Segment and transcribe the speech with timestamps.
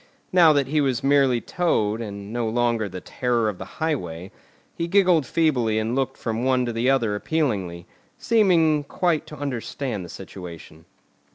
[0.31, 4.31] Now that he was merely Toad, and no longer the Terror of the Highway,
[4.75, 7.85] he giggled feebly and looked from one to the other appealingly,
[8.17, 10.85] seeming quite to understand the situation.